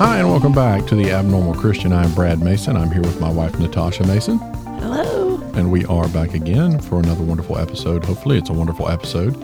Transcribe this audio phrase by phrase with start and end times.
[0.00, 1.92] Hi, and welcome back to the Abnormal Christian.
[1.92, 2.74] I'm Brad Mason.
[2.74, 4.38] I'm here with my wife, Natasha Mason.
[4.38, 5.36] Hello.
[5.52, 8.06] And we are back again for another wonderful episode.
[8.06, 9.36] Hopefully, it's a wonderful episode.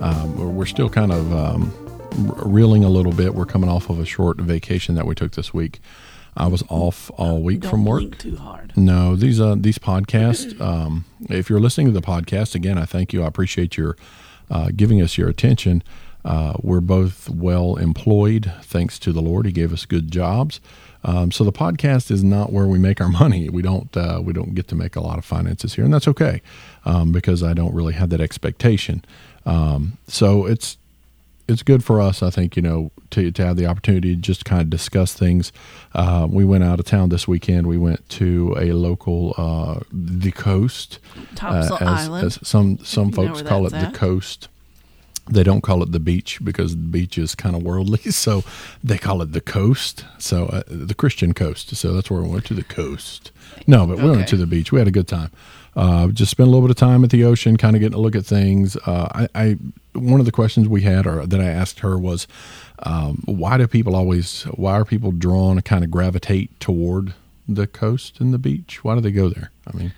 [0.00, 1.74] Um, we're still kind of um,
[2.46, 3.34] reeling a little bit.
[3.34, 5.78] We're coming off of a short vacation that we took this week.
[6.38, 8.16] I was off all week Don't from work.
[8.16, 8.72] too hard.
[8.78, 10.58] No, these uh, these podcasts.
[10.68, 13.24] Um, if you're listening to the podcast again, I thank you.
[13.24, 13.94] I appreciate your
[14.50, 15.82] uh, giving us your attention.
[16.28, 19.46] Uh, we're both well employed, thanks to the Lord.
[19.46, 20.60] He gave us good jobs.
[21.02, 23.48] Um, so the podcast is not where we make our money.
[23.48, 26.06] We don't uh, we don't get to make a lot of finances here, and that's
[26.06, 26.42] okay
[26.84, 29.02] um, because I don't really have that expectation.
[29.46, 30.76] Um, so it's
[31.48, 34.44] it's good for us, I think, you know, to, to have the opportunity to just
[34.44, 35.50] kind of discuss things.
[35.94, 37.66] Uh, we went out of town this weekend.
[37.66, 40.98] We went to a local, uh, the coast,
[41.36, 42.26] Topsail uh, as, Island.
[42.26, 44.48] as some some folks call it that's the coast.
[45.30, 48.44] They don't call it the beach because the beach is kind of worldly, so
[48.82, 50.04] they call it the coast.
[50.18, 51.74] So uh, the Christian coast.
[51.76, 53.32] So that's where we went to the coast.
[53.66, 54.72] No, but we went to the beach.
[54.72, 55.30] We had a good time.
[55.76, 58.00] Uh, just spent a little bit of time at the ocean, kind of getting a
[58.00, 58.76] look at things.
[58.78, 59.56] Uh, I, I
[59.92, 62.26] one of the questions we had, or that I asked her, was
[62.80, 64.42] um, why do people always?
[64.42, 67.14] Why are people drawn to kind of gravitate toward
[67.46, 68.82] the coast and the beach?
[68.82, 69.50] Why do they go there?
[69.72, 69.92] I mean,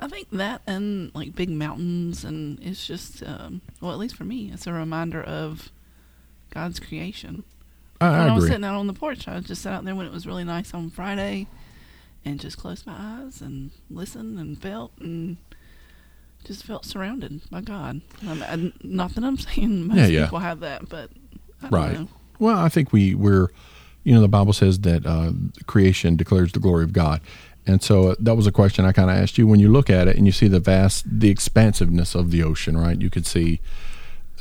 [0.00, 4.24] I think that and like big mountains, and it's just, um, well, at least for
[4.24, 5.70] me, it's a reminder of
[6.50, 7.42] God's creation.
[8.00, 9.96] I, when I I was sitting out on the porch, I just sat out there
[9.96, 11.48] when it was really nice on Friday,
[12.24, 15.36] and just closed my eyes and listened and felt and
[16.44, 18.00] just felt surrounded by God.
[18.26, 20.24] Um, and not that I'm saying most Yeah, yeah.
[20.26, 21.10] people have that, but
[21.60, 21.92] I don't Right.
[22.00, 22.08] know.
[22.38, 23.48] Well, I think we we're,
[24.04, 25.32] you know, the Bible says that uh,
[25.66, 27.20] creation declares the glory of God,
[27.68, 29.46] and so uh, that was a question I kind of asked you.
[29.46, 32.78] When you look at it and you see the vast, the expansiveness of the ocean,
[32.78, 32.98] right?
[32.98, 33.60] You could see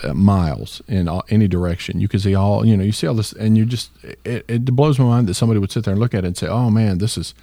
[0.01, 1.99] uh, miles in all, any direction.
[1.99, 3.91] You could see all, you know, you see all this, and you just
[4.23, 6.37] it, it blows my mind that somebody would sit there and look at it and
[6.37, 7.33] say, "Oh man, this is."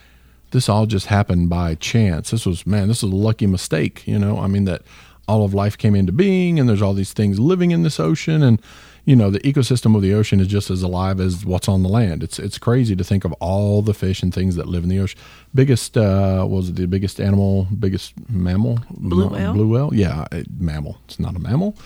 [0.50, 2.30] This all just happened by chance.
[2.30, 4.38] This was man, this is a lucky mistake, you know.
[4.38, 4.82] I mean that
[5.26, 8.40] all of life came into being and there's all these things living in this ocean
[8.40, 8.62] and
[9.04, 11.88] you know the ecosystem of the ocean is just as alive as what's on the
[11.88, 12.22] land.
[12.22, 14.98] It's it's crazy to think of all the fish and things that live in the
[15.00, 15.20] ocean.
[15.54, 18.80] Biggest uh was it the biggest animal biggest mammal?
[18.90, 19.52] Blue whale?
[19.52, 19.94] blue whale?
[19.94, 20.98] Yeah uh, mammal.
[21.06, 21.76] It's not a mammal.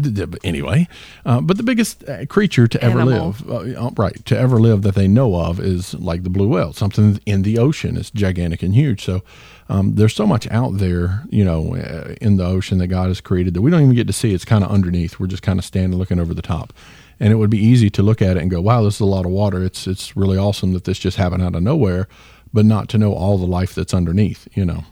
[0.00, 0.88] D- d- but anyway
[1.26, 3.26] uh, but the biggest uh, creature to ever Animal.
[3.26, 6.48] live uh, uh, right to ever live that they know of is like the blue
[6.48, 9.04] whale something in the ocean it's gigantic and huge.
[9.04, 9.22] So
[9.68, 13.20] um, there's so much out there you know uh, in the ocean that god has
[13.20, 14.34] created that we don't even get to see.
[14.34, 15.18] It's kind of underneath.
[15.18, 16.72] We're just kind of standing looking over the top.
[17.20, 19.04] And it would be easy to look at it and go wow this is a
[19.04, 19.62] lot of water.
[19.62, 22.08] It's it's really awesome that this just happened out of nowhere
[22.52, 24.84] but not to know all the life that's underneath you know.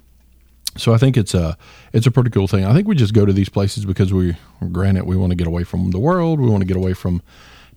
[0.77, 1.57] So I think it's a
[1.93, 2.65] it's a pretty cool thing.
[2.65, 4.37] I think we just go to these places because we,
[4.71, 6.41] granted, we want to get away from the world.
[6.41, 7.23] We want to get away from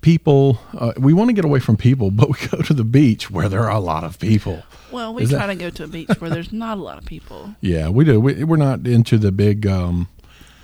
[0.03, 0.59] people.
[0.77, 3.49] Uh, we want to get away from people, but we go to the beach where
[3.49, 4.61] there are a lot of people.
[4.91, 6.99] Well, we Is that- try to go to a beach where there's not a lot
[6.99, 7.55] of people.
[7.61, 8.19] Yeah, we do.
[8.19, 9.65] We, we're not into the big.
[9.65, 10.07] Um,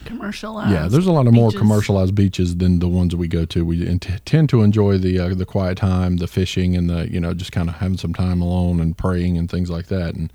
[0.06, 0.72] Commercialized.
[0.72, 3.66] yeah, there's a lot of more commercialized beaches than the ones we go to.
[3.66, 7.20] We int- tend to enjoy the uh, the quiet time, the fishing, and the you
[7.20, 10.16] know just kind of having some time alone and praying and things like that.
[10.16, 10.32] And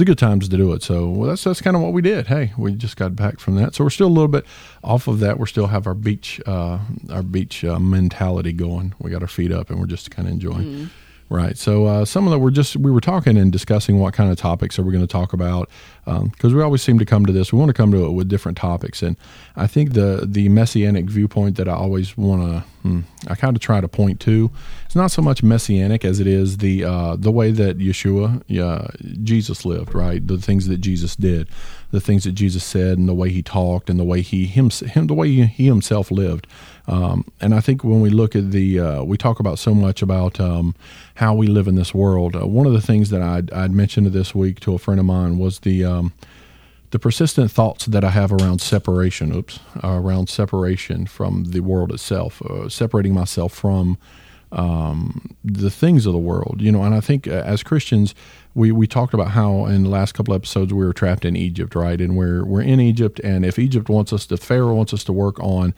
[0.00, 0.82] it's a good times to do it.
[0.82, 2.26] So well, that's that's kind of what we did.
[2.26, 4.46] Hey, we just got back from that, so we're still a little bit
[4.82, 5.38] off of that.
[5.38, 6.78] We still have our beach uh,
[7.10, 8.94] our beach uh, mentality going.
[8.98, 10.88] We got our feet up, and we're just kind of enjoying.
[11.28, 11.56] Right.
[11.58, 14.38] So uh, some of the we're just we were talking and discussing what kind of
[14.38, 15.68] topics are we going to talk about
[16.18, 17.52] because we always seem to come to this.
[17.52, 19.16] We want to come to it with different topics, and
[19.56, 23.62] I think the the messianic viewpoint that I always want to hmm, I kind of
[23.62, 24.50] try to point to.
[24.86, 28.88] It's not so much messianic as it is the uh, the way that Yeshua, yeah,
[29.22, 29.94] Jesus lived.
[29.94, 30.26] Right.
[30.26, 31.48] The things that Jesus did,
[31.90, 34.70] the things that Jesus said, and the way he talked, and the way he him,
[34.70, 36.46] him the way he himself lived.
[36.90, 40.02] Um, and I think when we look at the, uh, we talk about so much
[40.02, 40.74] about um,
[41.14, 42.34] how we live in this world.
[42.34, 45.06] Uh, one of the things that I'd, I'd mentioned this week to a friend of
[45.06, 46.12] mine was the um,
[46.90, 49.32] the persistent thoughts that I have around separation.
[49.32, 53.96] Oops, uh, around separation from the world itself, uh, separating myself from
[54.52, 56.82] um, the things of the world, you know.
[56.82, 58.14] And I think uh, as Christians,
[58.54, 61.76] we, we talked about how in the last couple episodes we were trapped in Egypt,
[61.76, 62.00] right?
[62.00, 65.12] And we're we're in Egypt, and if Egypt wants us to, Pharaoh wants us to
[65.12, 65.72] work on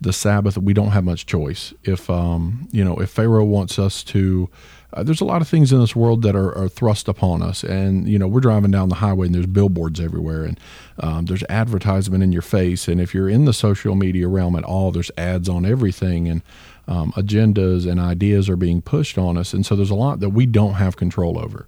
[0.00, 1.72] the Sabbath, we don't have much choice.
[1.84, 4.50] If um, you know, if Pharaoh wants us to,
[4.92, 7.64] uh, there's a lot of things in this world that are, are thrust upon us,
[7.64, 10.60] and you know, we're driving down the highway and there's billboards everywhere, and
[11.00, 14.64] um, there's advertisement in your face, and if you're in the social media realm at
[14.64, 16.42] all, there's ads on everything, and
[16.88, 20.30] um, agendas and ideas are being pushed on us, and so there's a lot that
[20.30, 21.66] we don't have control over.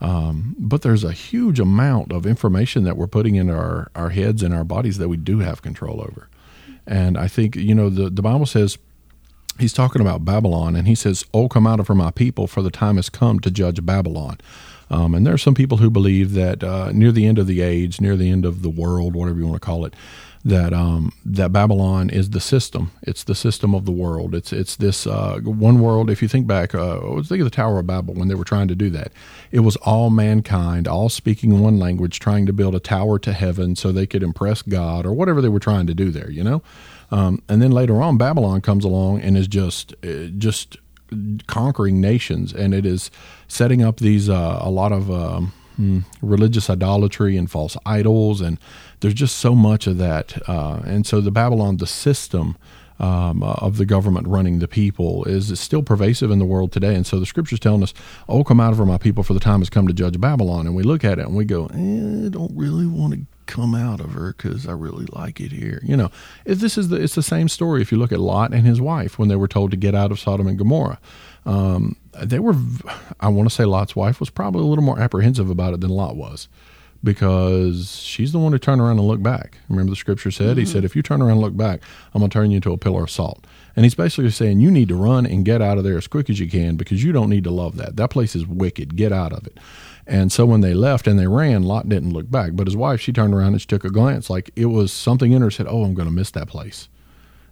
[0.00, 4.42] Um, but there's a huge amount of information that we're putting in our, our heads
[4.42, 6.28] and our bodies that we do have control over.
[6.88, 8.78] And I think, you know, the, the Bible says
[9.60, 12.62] he's talking about Babylon, and he says, "Oh, come out of her, my people, for
[12.62, 14.38] the time has come to judge Babylon."
[14.90, 17.60] Um, and there are some people who believe that uh, near the end of the
[17.60, 19.94] age, near the end of the world, whatever you want to call it,
[20.48, 22.90] that um, that Babylon is the system.
[23.02, 24.34] It's the system of the world.
[24.34, 26.10] It's it's this uh, one world.
[26.10, 28.68] If you think back, uh, think of the Tower of Babel when they were trying
[28.68, 29.12] to do that.
[29.52, 33.76] It was all mankind, all speaking one language, trying to build a tower to heaven
[33.76, 36.30] so they could impress God or whatever they were trying to do there.
[36.30, 36.62] You know,
[37.10, 40.78] um, and then later on, Babylon comes along and is just uh, just
[41.46, 43.10] conquering nations, and it is
[43.48, 48.58] setting up these uh, a lot of um, hmm, religious idolatry and false idols, and
[49.00, 50.46] there's just so much of that.
[50.48, 52.56] Uh, and so the Babylon, the system.
[53.00, 56.72] Um, uh, of the government running the people is, is still pervasive in the world
[56.72, 56.96] today.
[56.96, 57.94] And so the scripture's telling us,
[58.28, 60.66] Oh, come out of her, my people, for the time has come to judge Babylon.
[60.66, 63.74] And we look at it and we go, eh, I don't really want to come
[63.74, 65.80] out of her because I really like it here.
[65.82, 66.10] You know,
[66.44, 67.82] this is the it's the same story.
[67.82, 70.12] If you look at Lot and his wife when they were told to get out
[70.12, 71.00] of Sodom and Gomorrah,
[71.46, 72.54] um, they were.
[73.20, 75.90] I want to say Lot's wife was probably a little more apprehensive about it than
[75.90, 76.48] Lot was
[77.02, 79.58] because she's the one who turned around and looked back.
[79.68, 80.60] Remember the scripture said, mm-hmm.
[80.60, 81.80] He said, If you turn around and look back,
[82.12, 83.46] I'm going to turn you into a pillar of salt.
[83.76, 86.28] And he's basically saying, You need to run and get out of there as quick
[86.28, 87.96] as you can because you don't need to love that.
[87.96, 88.96] That place is wicked.
[88.96, 89.58] Get out of it.
[90.06, 92.52] And so when they left and they ran, Lot didn't look back.
[92.54, 95.32] But his wife, she turned around and she took a glance like it was something
[95.32, 96.88] in her said, Oh, I'm going to miss that place.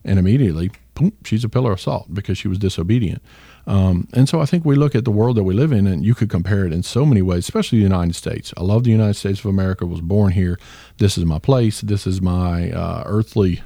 [0.04, 3.22] And immediately, boom, she's a pillar of salt because she was disobedient.
[3.66, 6.04] Um, and so I think we look at the world that we live in, and
[6.04, 8.54] you could compare it in so many ways, especially the United States.
[8.56, 9.86] I love the United States of America.
[9.86, 10.58] Was born here.
[10.98, 11.80] This is my place.
[11.80, 13.62] This is my uh, earthly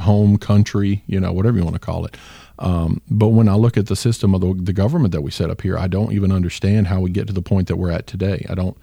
[0.00, 1.02] home country.
[1.06, 2.16] You know, whatever you want to call it.
[2.60, 5.48] Um, but when I look at the system of the, the, government that we set
[5.48, 8.06] up here, I don't even understand how we get to the point that we're at
[8.06, 8.46] today.
[8.48, 8.76] I don't.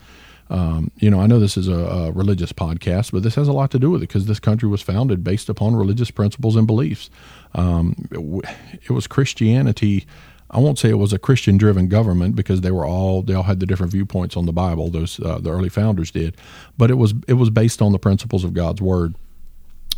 [0.49, 3.51] Um, you know, I know this is a, a, religious podcast, but this has a
[3.51, 6.65] lot to do with it because this country was founded based upon religious principles and
[6.65, 7.09] beliefs.
[7.53, 10.07] Um, it, it was Christianity
[10.49, 13.43] I won't say it was a Christian driven government because they were all they all
[13.43, 14.89] had the different viewpoints on the Bible.
[14.89, 16.37] Those uh, the early founders did,
[16.77, 19.15] but it was it was based on the principles of God's word.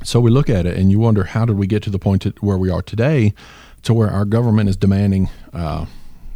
[0.03, 2.21] So we look at it and you wonder how did we get to the point
[2.23, 3.33] to where we are today,
[3.83, 5.85] to where our government is demanding uh,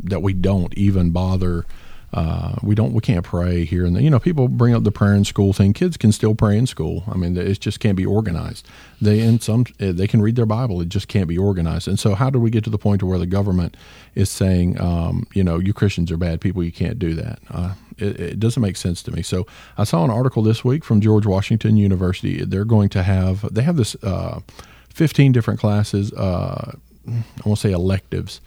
[0.04, 1.66] that we don't even bother
[2.14, 4.04] uh, we don't we can't pray here and there.
[4.04, 5.74] You know, people bring up the prayer in school thing.
[5.74, 7.04] Kids can still pray in school.
[7.08, 8.68] I mean, it just can't be organized.
[9.02, 10.80] They in some eh, they can read their Bible.
[10.80, 11.88] It just can't be organized.
[11.88, 13.76] And so, how do we get to the point to where the government
[14.14, 16.64] is saying, um, you know, you Christians are bad people.
[16.64, 17.40] You can't do that.
[17.50, 19.24] Uh, it, it, doesn't make sense to me.
[19.24, 19.48] So,
[19.80, 22.46] I saw an article this week from George Washington University.
[22.46, 24.42] They're going to have they have this uh,
[24.90, 26.14] fifteen different classes.
[26.14, 26.74] Uh,
[27.08, 28.40] I won't say electives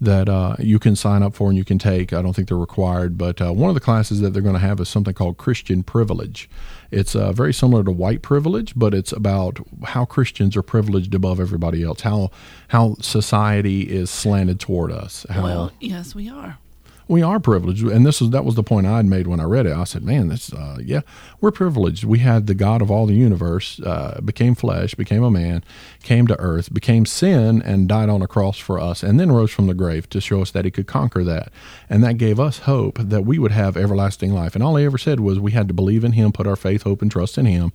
[0.00, 2.12] that uh, you can sign up for and you can take.
[2.12, 4.60] I don't think they're required, but uh, one of the classes that they're going to
[4.60, 6.48] have is something called Christian privilege.
[6.90, 11.40] It's uh, very similar to white privilege, but it's about how Christians are privileged above
[11.40, 12.30] everybody else, how
[12.68, 15.26] how society is slanted toward us.
[15.28, 16.58] How, well, yes, we are
[17.06, 19.44] we are privileged, and this is that was the point I had made when I
[19.44, 19.76] read it.
[19.76, 21.02] I said, "Man, this, uh, yeah,
[21.40, 22.04] we're privileged.
[22.04, 25.62] We had the God of all the universe uh, became flesh, became a man,
[26.02, 29.50] came to earth, became sin, and died on a cross for us, and then rose
[29.50, 31.52] from the grave to show us that He could conquer that,
[31.90, 34.54] and that gave us hope that we would have everlasting life.
[34.54, 36.84] And all He ever said was we had to believe in Him, put our faith,
[36.84, 37.72] hope, and trust in Him,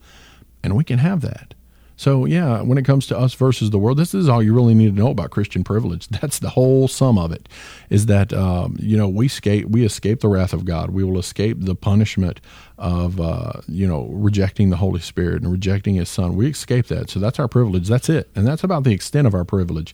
[0.64, 1.54] and we can have that."
[2.00, 4.74] So, yeah, when it comes to us versus the world, this is all you really
[4.74, 6.08] need to know about Christian privilege.
[6.22, 7.50] That's the whole sum of it.
[7.90, 10.92] Is that um, you know we escape we escape the wrath of God.
[10.92, 12.40] We will escape the punishment
[12.78, 16.38] of uh, you know rejecting the Holy Spirit and rejecting His Son.
[16.38, 17.10] We escape that.
[17.10, 17.90] So that's our privilege.
[17.90, 19.94] That's it, and that's about the extent of our privilege.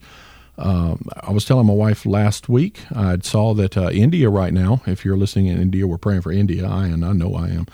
[0.59, 2.81] Um, I was telling my wife last week.
[2.95, 4.83] I saw that uh, India right now.
[4.85, 6.67] If you're listening in India, we're praying for India.
[6.67, 7.03] I am.
[7.03, 7.65] I know I am.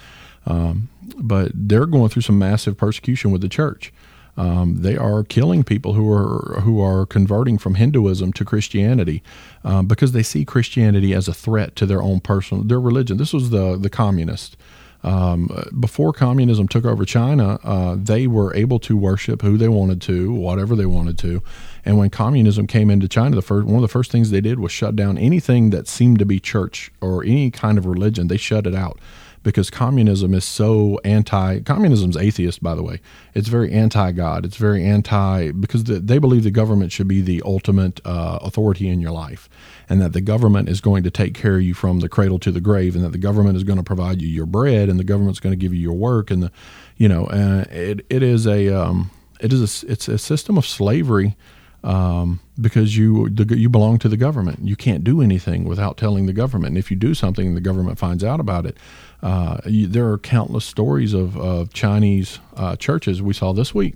[0.46, 3.92] Um, but they're going through some massive persecution with the church.
[4.38, 9.22] Um, they are killing people who are who are converting from Hinduism to Christianity
[9.64, 13.18] um, because they see Christianity as a threat to their own personal their religion.
[13.18, 14.58] This was the the communist.
[15.04, 20.00] Um, before communism took over China, uh, they were able to worship who they wanted
[20.04, 21.42] to, whatever they wanted to.
[21.84, 24.60] And when communism came into China, the first one of the first things they did
[24.60, 28.28] was shut down anything that seemed to be church or any kind of religion.
[28.28, 29.00] They shut it out
[29.44, 33.02] because communism is so anti communism's atheist by the way.
[33.34, 34.46] It's very anti-god.
[34.46, 38.88] It's very anti because the, they believe the government should be the ultimate uh, authority
[38.88, 39.50] in your life
[39.90, 42.52] and that the government is going to take care of you from the cradle to
[42.52, 45.04] the grave and that the government is going to provide you your bread and the
[45.04, 46.52] government's going to give you your work and the
[46.98, 50.66] you know uh, it, it is a um, it is a, it's a system of
[50.66, 51.36] slavery
[51.84, 54.60] um, because you the, you belong to the government.
[54.62, 56.72] You can't do anything without telling the government.
[56.72, 58.78] And if you do something and the government finds out about it,
[59.22, 63.96] uh, you, there are countless stories of, of Chinese uh, churches we saw this week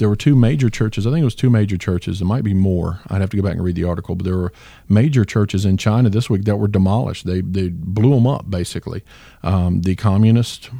[0.00, 1.06] there were two major churches.
[1.06, 2.22] I think it was two major churches.
[2.22, 3.00] It might be more.
[3.08, 4.50] I'd have to go back and read the article, but there were
[4.88, 7.26] major churches in China this week that were demolished.
[7.26, 9.04] They they blew them up basically.
[9.42, 10.70] Um, the communists,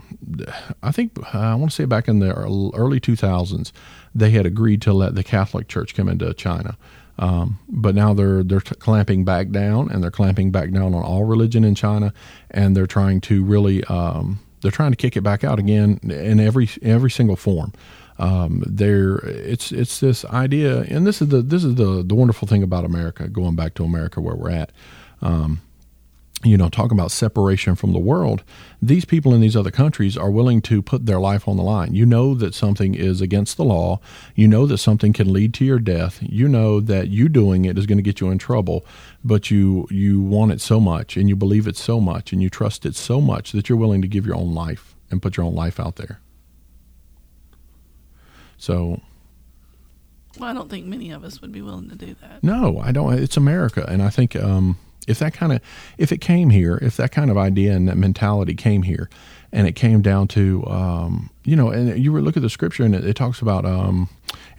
[0.82, 3.72] I think I want to say back in the early 2000s,
[4.14, 6.78] they had agreed to let the Catholic Church come into China.
[7.20, 11.02] Um, but now they're they're t- clamping back down, and they're clamping back down on
[11.02, 12.14] all religion in China,
[12.50, 16.40] and they're trying to really um, they're trying to kick it back out again in
[16.40, 17.74] every every single form.
[18.18, 22.48] Um, there, it's it's this idea, and this is the this is the the wonderful
[22.48, 23.28] thing about America.
[23.28, 24.72] Going back to America, where we're at,
[25.20, 25.60] um,
[26.42, 28.42] you know, talk about separation from the world,
[28.80, 31.94] these people in these other countries are willing to put their life on the line.
[31.94, 34.00] You know that something is against the law.
[34.34, 36.18] You know that something can lead to your death.
[36.22, 38.86] You know that you doing it is going to get you in trouble,
[39.22, 42.48] but you you want it so much and you believe it so much and you
[42.48, 45.44] trust it so much that you're willing to give your own life and put your
[45.44, 46.20] own life out there.
[48.56, 49.02] So
[50.38, 52.42] well, I don't think many of us would be willing to do that.
[52.42, 53.12] No, I don't.
[53.12, 54.78] It's America, and I think um,
[55.10, 55.60] if that kind of
[55.98, 59.10] if it came here, if that kind of idea and that mentality came here,
[59.52, 62.94] and it came down to um, you know, and you look at the scripture and
[62.94, 64.08] it, it talks about um,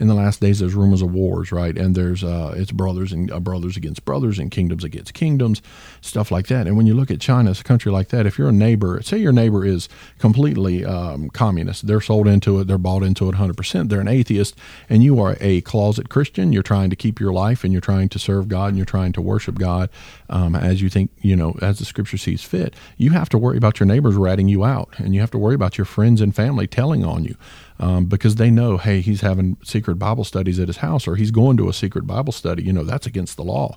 [0.02, 1.78] in the last days there's rumors of wars, right?
[1.78, 5.62] And there's uh, it's brothers and uh, brothers against brothers and kingdoms against kingdoms,
[6.02, 6.66] stuff like that.
[6.66, 8.26] And when you look at China, it's a country like that.
[8.26, 12.66] If you're a neighbor, say your neighbor is completely um, communist, they're sold into it,
[12.66, 13.90] they're bought into it 100%.
[13.90, 14.58] They're an atheist,
[14.90, 16.52] and you are a closet Christian.
[16.52, 19.12] You're trying to keep your life, and you're trying to serve God, and you're trying
[19.14, 19.92] to worship God
[20.30, 22.74] um, as you think, you know, as the Scripture sees fit.
[22.98, 25.54] You have to worry about your neighbors ratting you out, and you have to worry
[25.54, 27.36] about your friends and family telling on you
[27.82, 31.32] um, because they know, hey, he's having secret Bible studies at his house or he's
[31.32, 32.64] going to a secret Bible study.
[32.64, 33.76] You know, that's against the law.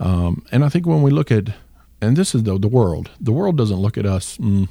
[0.00, 1.54] Um, and I think when we look at,
[2.00, 4.68] and this is the, the world, the world doesn't look at us, mm,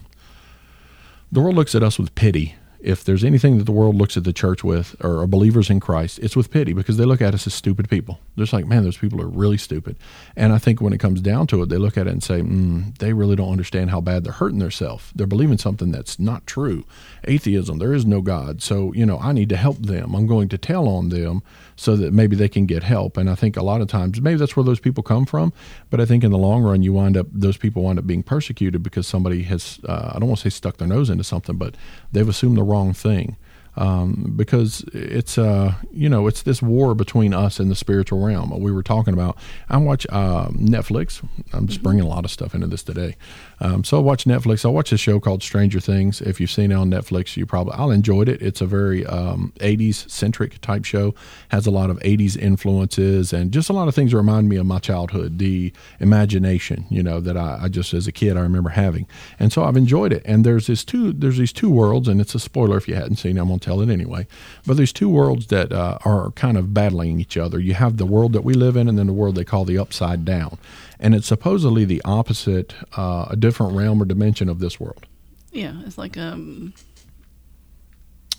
[1.31, 4.25] the world looks at us with pity if there's anything that the world looks at
[4.25, 7.47] the church with or believers in Christ, it's with pity because they look at us
[7.47, 8.19] as stupid people.
[8.35, 9.95] They're just like, man, those people are really stupid.
[10.35, 12.41] And I think when it comes down to it, they look at it and say,
[12.41, 15.11] mm, they really don't understand how bad they're hurting themselves.
[15.15, 16.85] They're believing something that's not true.
[17.23, 18.61] Atheism, there is no God.
[18.61, 20.13] So, you know, I need to help them.
[20.13, 21.41] I'm going to tell on them
[21.75, 23.17] so that maybe they can get help.
[23.17, 25.53] And I think a lot of times, maybe that's where those people come from.
[25.89, 28.23] But I think in the long run, you wind up, those people wind up being
[28.23, 31.57] persecuted because somebody has, uh, I don't want to say stuck their nose into something,
[31.57, 31.75] but
[32.11, 33.37] they've assumed the wrong thing.
[33.75, 38.51] Um, because it's uh, you know it's this war between us and the spiritual realm.
[38.59, 39.37] We were talking about.
[39.69, 41.27] I watch uh, Netflix.
[41.53, 43.15] I'm just bringing a lot of stuff into this today.
[43.59, 44.65] Um, so I watch Netflix.
[44.65, 46.21] I watch a show called Stranger Things.
[46.21, 48.41] If you've seen it on Netflix, you probably I'll enjoyed it.
[48.41, 51.15] It's a very um, 80s centric type show.
[51.49, 54.57] Has a lot of 80s influences and just a lot of things that remind me
[54.57, 55.39] of my childhood.
[55.39, 59.07] The imagination, you know, that I, I just as a kid I remember having,
[59.39, 60.21] and so I've enjoyed it.
[60.25, 63.15] And there's this two there's these two worlds, and it's a spoiler if you hadn't
[63.15, 63.37] seen.
[63.37, 63.41] it.
[63.41, 64.27] I'm gonna tell it anyway.
[64.65, 67.59] But there's two worlds that uh, are kind of battling each other.
[67.59, 69.77] You have the world that we live in, and then the world they call the
[69.77, 70.57] upside down
[71.03, 75.05] and it's supposedly the opposite, uh, a different realm or dimension of this world.
[75.51, 76.73] Yeah, it's like um,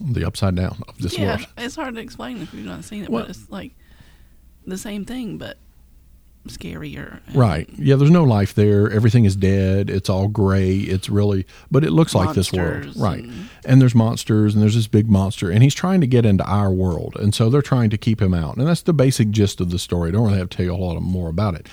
[0.00, 1.47] the upside down of this yeah, world.
[1.59, 3.73] It's hard to explain if you've not seen it, well, but it's like
[4.66, 5.59] the same thing, but
[6.49, 7.21] scarier.
[7.35, 7.69] Right.
[7.76, 8.90] Yeah, there's no life there.
[8.90, 9.90] Everything is dead.
[9.90, 10.78] It's all gray.
[10.78, 12.97] It's really, but it looks like this world.
[12.97, 13.25] Right.
[13.25, 16.44] And, and, there's monsters and there's this big monster and he's trying to get into
[16.44, 17.16] our world.
[17.16, 18.56] And so they're trying to keep him out.
[18.56, 20.09] And that's the basic gist of the story.
[20.09, 21.66] I don't really have to tell you a lot more about it.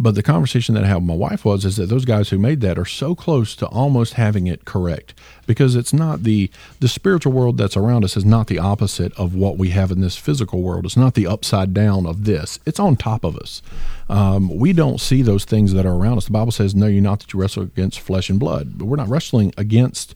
[0.00, 2.38] But the conversation that I had with my wife was is that those guys who
[2.38, 5.12] made that are so close to almost having it correct
[5.46, 9.34] because it's not the the spiritual world that's around us is not the opposite of
[9.34, 10.84] what we have in this physical world.
[10.84, 12.60] It's not the upside down of this.
[12.64, 13.60] It's on top of us.
[14.08, 16.26] Um, we don't see those things that are around us.
[16.26, 18.96] The Bible says, "No, you're not that you wrestle against flesh and blood." But we're
[18.96, 20.14] not wrestling against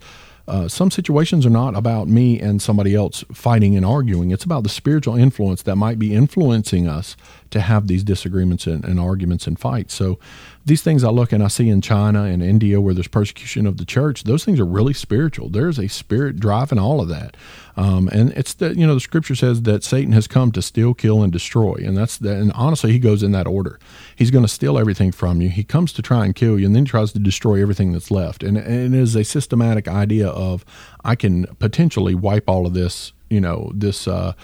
[0.53, 4.31] uh, some situations are not about me and somebody else fighting and arguing.
[4.33, 7.17] It's about the spiritual influence that might be influencing us
[7.53, 9.95] to have these disagreements and, and, arguments and fights.
[9.95, 10.19] So
[10.65, 13.77] these things I look and I see in China and India where there's persecution of
[13.77, 15.49] the church, those things are really spiritual.
[15.49, 17.37] There's a spirit driving all of that.
[17.77, 20.95] Um, and it's that, you know, the scripture says that Satan has come to steal,
[20.95, 21.75] kill, and destroy.
[21.75, 23.81] And that's the, and honestly, he goes in that order.
[24.15, 25.49] He's going to steal everything from you.
[25.49, 28.43] He comes to try and kill you and then tries to destroy everything that's left.
[28.43, 30.65] And, and it is a systematic idea of,
[31.05, 34.35] I can potentially wipe all of this, you know, this, uh,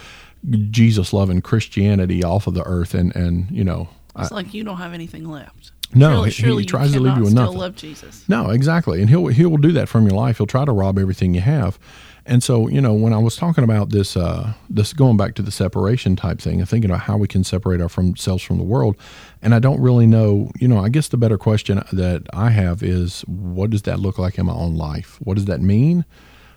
[0.71, 4.65] Jesus loving Christianity off of the earth, and and you know, it's I, like you
[4.65, 5.73] don't have anything left.
[5.95, 7.59] No, surely, he, surely he tries to leave you with nothing.
[7.59, 8.29] Love Jesus.
[8.29, 10.37] No, exactly, and he'll he'll do that from your life.
[10.37, 11.79] He'll try to rob everything you have.
[12.27, 15.43] And so, you know, when I was talking about this, uh, this going back to
[15.43, 18.97] the separation type thing, and thinking about how we can separate ourselves from the world,
[19.41, 22.83] and I don't really know, you know, I guess the better question that I have
[22.83, 25.17] is, what does that look like in my own life?
[25.23, 26.05] What does that mean?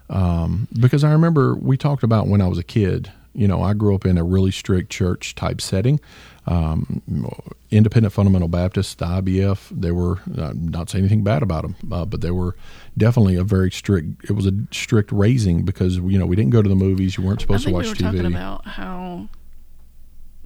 [0.09, 3.73] Um, because I remember we talked about when I was a kid You know, I
[3.73, 5.99] grew up in a really strict church type setting.
[6.47, 7.01] Um,
[7.69, 12.03] independent fundamental Baptists, the IBF, they were uh, not saying anything bad about them, uh,
[12.03, 12.55] but they were
[12.97, 14.23] definitely a very strict.
[14.23, 17.17] It was a strict raising because you know we didn't go to the movies.
[17.17, 18.01] You weren't supposed to watch we were TV.
[18.01, 19.27] talking about how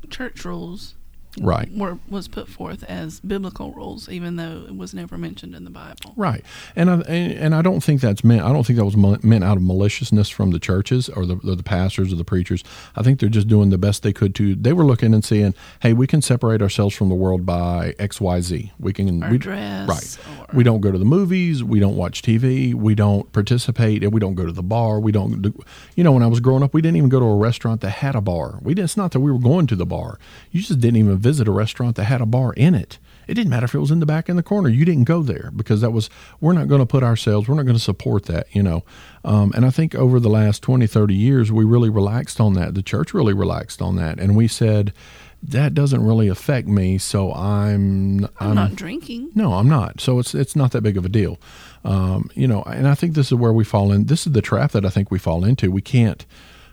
[0.10, 0.96] church rules
[1.42, 1.72] right.
[1.72, 5.70] were was put forth as biblical rules, even though it was never mentioned in the
[5.70, 6.14] Bible.
[6.16, 6.44] Right,
[6.76, 8.42] and I and, and I don't think that's meant.
[8.42, 11.56] I don't think that was meant out of maliciousness from the churches or the, or
[11.56, 12.64] the pastors or the preachers.
[12.96, 14.56] I think they're just doing the best they could to.
[14.56, 18.20] They were looking and saying, "Hey, we can separate ourselves from the world by X,
[18.22, 18.72] Y, Z.
[18.80, 20.18] We can we, dress, right.
[20.40, 21.64] or- We don't go to the movies.
[21.64, 22.74] We don't watch TV.
[22.74, 25.00] We don't participate, and we don't go to the bar.
[25.00, 25.42] We don't.
[25.42, 25.54] Do,
[25.96, 27.90] you know, when I was growing up, we didn't even go to a restaurant that
[27.90, 28.60] had a bar.
[28.62, 28.86] We didn't.
[28.86, 30.20] It's not that we were going to the bar.
[30.52, 33.00] You just didn't even visit a restaurant that had a bar in it.
[33.28, 34.70] It didn't matter if it was in the back in the corner.
[34.70, 36.08] You didn't go there because that was
[36.40, 37.48] we're not going to put ourselves.
[37.48, 38.46] We're not going to support that.
[38.56, 38.84] You know.
[39.24, 42.76] Um, and I think over the last 20, 30 years, we really relaxed on that.
[42.76, 44.94] The church really relaxed on that, and we said
[45.42, 47.00] that doesn't really affect me.
[47.00, 49.32] So I'm I'm, not drinking.
[49.34, 50.00] no, I'm not.
[50.00, 51.40] So it's it's not that big of a deal.
[51.84, 54.06] Um, you know, and I think this is where we fall in.
[54.06, 55.72] This is the trap that I think we fall into.
[55.72, 56.24] We can't.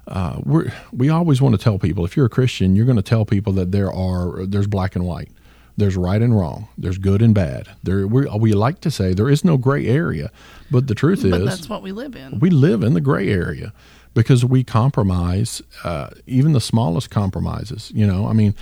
[0.06, 3.02] Uh, we we always want to tell people if you're a Christian, you're going to
[3.02, 5.30] tell people that there are there's black and white,
[5.76, 7.68] there's right and wrong, there's good and bad.
[7.82, 10.30] There we we like to say there is no gray area,
[10.70, 12.40] but the truth But is that's what we live in.
[12.40, 13.72] we live in the gray area
[14.14, 18.54] because we compromise uh, even the smallest compromises you know i mean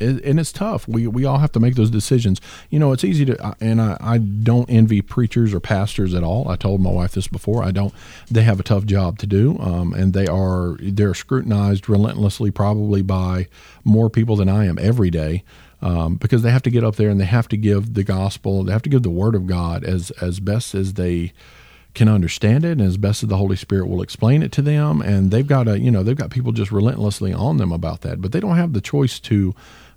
[0.00, 0.86] and it's tough.
[0.88, 2.40] We we all have to make those decisions.
[2.70, 6.48] You know it's easy to and I, I don't envy preachers or pastors at all.
[6.48, 7.62] I told my wife this before.
[7.62, 7.92] I don't
[8.30, 13.02] they have a tough job to do um, and they are they're scrutinized relentlessly probably
[13.02, 13.48] by
[13.84, 15.42] more people than i am every day
[15.82, 18.64] um, because they have to get up there and they have to give the gospel
[18.64, 21.32] they have to give the word of god as as best as they
[21.94, 25.00] can understand it and as best as the Holy Spirit will explain it to them.
[25.00, 28.20] And they've got a, you know, they've got people just relentlessly on them about that,
[28.20, 29.54] but they don't have the choice to,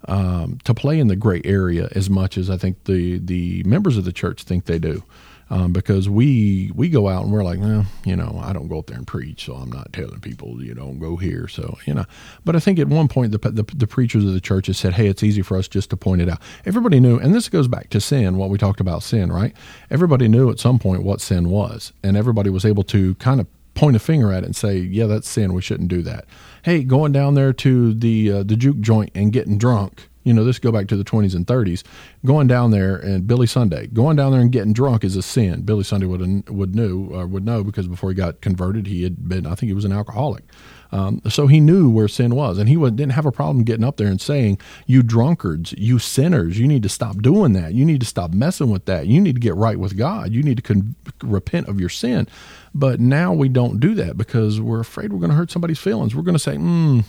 [0.07, 3.97] um, to play in the gray area as much as I think the, the members
[3.97, 5.03] of the church think they do.
[5.49, 8.79] Um, because we we go out and we're like, well, you know, I don't go
[8.79, 11.47] up there and preach, so I'm not telling people, you don't go here.
[11.47, 12.03] So you know,
[12.43, 15.07] but I think at one point the, the the preachers of the churches said, hey,
[15.07, 16.41] it's easy for us just to point it out.
[16.65, 19.55] Everybody knew, and this goes back to sin, what we talked about sin, right?
[19.89, 23.47] Everybody knew at some point what sin was, and everybody was able to kind of
[23.77, 25.53] point a finger at it and say, yeah, that's sin.
[25.53, 26.25] We shouldn't do that.
[26.63, 30.43] Hey, going down there to the uh, the juke joint and getting drunk you know,
[30.43, 31.83] this go back to the 20s and 30s.
[32.25, 35.61] Going down there and Billy Sunday, going down there and getting drunk is a sin.
[35.61, 39.29] Billy Sunday would would knew or would know because before he got converted, he had
[39.29, 39.45] been.
[39.45, 40.43] I think he was an alcoholic.
[40.91, 43.97] Um, so he knew where sin was, and he didn't have a problem getting up
[43.97, 47.73] there and saying, "You drunkards, you sinners, you need to stop doing that.
[47.73, 49.07] You need to stop messing with that.
[49.07, 50.31] You need to get right with God.
[50.31, 52.27] You need to con- repent of your sin."
[52.73, 56.15] But now we don't do that because we're afraid we're going to hurt somebody's feelings.
[56.15, 57.01] We're going to say, "Hmm."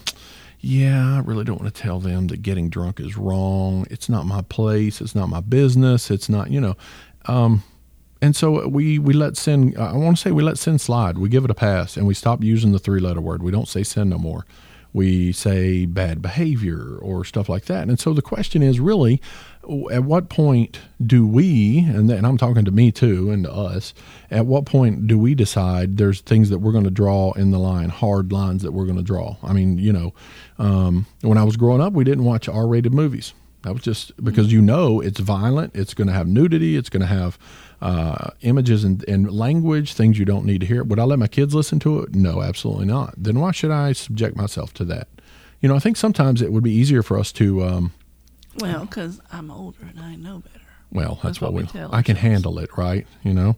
[0.60, 3.86] yeah, I really don't want to tell them that getting drunk is wrong.
[3.90, 5.00] It's not my place.
[5.00, 6.10] It's not my business.
[6.10, 6.76] It's not, you know.
[7.26, 7.62] Um,
[8.20, 9.76] and so we we let sin.
[9.78, 11.18] I want to say we let sin slide.
[11.18, 13.42] We give it a pass, and we stop using the three letter word.
[13.42, 14.44] We don't say sin no more.
[14.92, 17.88] We say bad behavior or stuff like that.
[17.88, 19.20] And so the question is really,
[19.92, 23.92] at what point do we, and, and I'm talking to me too and to us,
[24.30, 27.58] at what point do we decide there's things that we're going to draw in the
[27.58, 29.36] line, hard lines that we're going to draw?
[29.42, 30.14] I mean, you know,
[30.58, 33.34] um, when I was growing up, we didn't watch R rated movies.
[33.62, 37.02] That was just because you know it's violent, it's going to have nudity, it's going
[37.02, 37.38] to have
[37.80, 40.82] uh, images and, and language, things you don't need to hear.
[40.84, 42.14] Would I let my kids listen to it?
[42.14, 43.14] No, absolutely not.
[43.16, 45.08] Then why should I subject myself to that?
[45.60, 47.64] You know, I think sometimes it would be easier for us to.
[47.64, 47.92] Um,
[48.60, 50.64] Well, because I'm older and I know better.
[50.92, 51.62] well, that's, That's what, what we.
[51.64, 53.06] we tell I can handle it, right?
[53.22, 53.56] You know.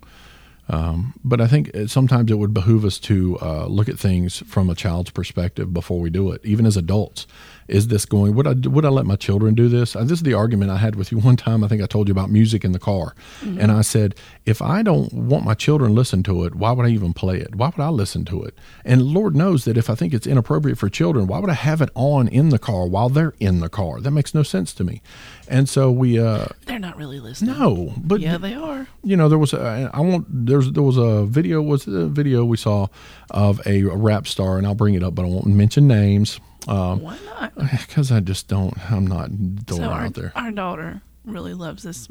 [0.73, 4.71] Um, but I think sometimes it would behoove us to uh, look at things from
[4.71, 7.27] a child's perspective before we do it, even as adults.
[7.67, 8.35] Is this going?
[8.35, 9.95] Would I would I let my children do this?
[9.95, 11.63] Uh, this is the argument I had with you one time.
[11.63, 14.83] I think I told you about music in the car, and I said, if I
[14.83, 17.55] don't want my children to listen to it, why would I even play it?
[17.55, 18.55] Why would I listen to it?
[18.85, 21.81] And Lord knows that if I think it's inappropriate for children, why would I have
[21.81, 24.01] it on in the car while they're in the car?
[24.01, 25.01] That makes no sense to me.
[25.47, 27.57] And so we, uh, They're not really listening.
[27.57, 28.89] no, but Yeah, they are.
[29.05, 30.27] you know there was a, I won't
[30.61, 32.87] there's there was a video was a video we saw
[33.31, 37.01] of a, rap star and I'll bring it up but I won't mention names um
[37.03, 37.55] Why not?
[37.81, 39.31] because I just don't I'm not
[39.67, 42.09] throwing so our, out there our daughter really loves this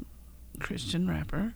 [0.59, 1.53] Christian rapper,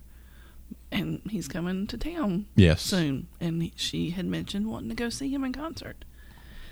[0.90, 3.28] and he's coming to town yes soon.
[3.40, 6.04] And she had mentioned wanting to go see him in concert,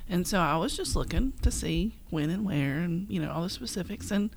[0.09, 3.43] and so I was just looking to see when and where, and you know all
[3.43, 4.11] the specifics.
[4.11, 4.31] And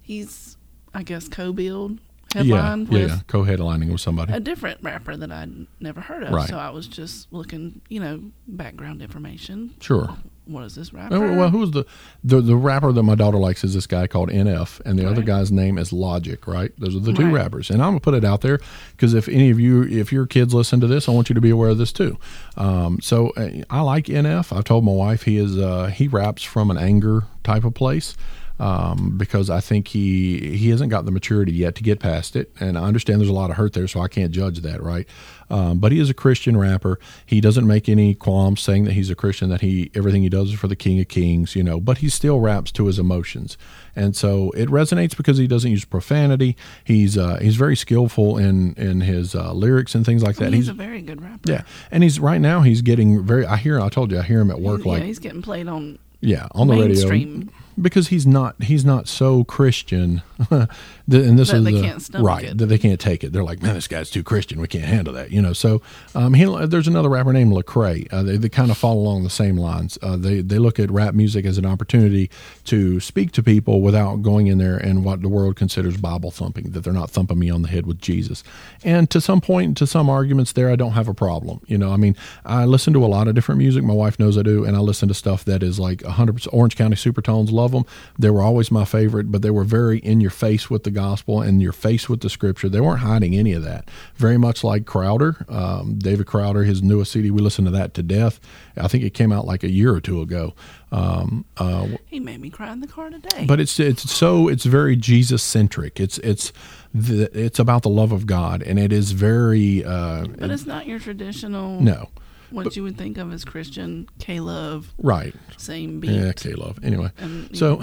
[0.00, 0.56] he's,
[0.94, 2.00] I guess, co-billed
[2.34, 3.20] headlined yeah, yeah, with yeah.
[3.26, 4.32] co-headlining with somebody.
[4.32, 6.32] a different rapper that I'd never heard of.
[6.32, 6.48] Right.
[6.48, 9.74] So I was just looking, you know, background information.
[9.80, 10.16] Sure.
[10.46, 11.14] What is this rapper?
[11.14, 11.84] Oh, well, who's the,
[12.24, 15.20] the the rapper that my daughter likes is this guy called NF, and the other
[15.20, 16.46] guy's name is Logic.
[16.46, 16.72] Right?
[16.78, 17.34] Those are the two Right.
[17.34, 18.58] rappers, and I'm gonna put it out there
[18.92, 21.40] because if any of you, if your kids listen to this, I want you to
[21.42, 22.18] be aware of this too.
[22.56, 24.56] Um, so uh, I like NF.
[24.56, 28.16] I've told my wife he is uh, he raps from an anger type of place.
[28.60, 32.50] Um, because I think he he hasn't got the maturity yet to get past it,
[32.58, 35.06] and I understand there's a lot of hurt there, so I can't judge that, right?
[35.50, 36.98] Um, but he is a Christian rapper.
[37.24, 40.50] He doesn't make any qualms saying that he's a Christian, that he everything he does
[40.50, 41.80] is for the King of Kings, you know.
[41.80, 43.56] But he still raps to his emotions,
[43.94, 46.56] and so it resonates because he doesn't use profanity.
[46.84, 50.52] He's uh, he's very skillful in in his uh, lyrics and things like that.
[50.52, 51.50] he's, he's a very good rapper.
[51.50, 53.46] yeah, and he's right now he's getting very.
[53.46, 53.80] I hear.
[53.80, 56.48] I told you, I hear him at work yeah, like he's getting played on yeah
[56.52, 57.50] on the radio mainstream.
[57.80, 60.22] Because he's not he's not so Christian,
[61.08, 62.58] The- and this That is they the- can't stomach right it.
[62.58, 63.32] that they can't take it.
[63.32, 64.60] They're like, man, this guy's too Christian.
[64.60, 65.52] We can't handle that, you know.
[65.54, 65.80] So
[66.14, 68.06] um, he, there's another rapper named Lecrae.
[68.12, 69.98] Uh, they, they kind of follow along the same lines.
[70.02, 72.30] Uh, they they look at rap music as an opportunity
[72.66, 76.70] to speak to people without going in there and what the world considers Bible thumping.
[76.72, 78.44] That they're not thumping me on the head with Jesus.
[78.84, 81.60] And to some point, to some arguments there, I don't have a problem.
[81.66, 83.82] You know, I mean, I listen to a lot of different music.
[83.82, 86.76] My wife knows I do, and I listen to stuff that is like 100% Orange
[86.76, 87.50] County Supertones.
[87.50, 87.84] Love them.
[88.18, 91.40] They were always my favorite, but they were very in your face with the gospel
[91.40, 92.68] and your face with the scripture.
[92.68, 93.88] They weren't hiding any of that.
[94.16, 97.30] Very much like Crowder, um, David Crowder, his newest CD.
[97.30, 98.40] We listened to that to death.
[98.76, 100.54] I think it came out like a year or two ago.
[100.90, 103.46] Um, uh, He made me cry in the car today.
[103.46, 106.00] but it's it's so it's very Jesus centric.
[106.00, 106.52] It's it's
[106.92, 110.86] the, it's about the love of God, and it is very uh, But it's not
[110.86, 112.08] your traditional no
[112.50, 115.34] what you would think of as Christian K love, right.
[115.56, 116.10] same beat.
[116.12, 116.78] Yeah, K love.
[116.82, 117.10] Anyway,
[117.52, 117.82] so,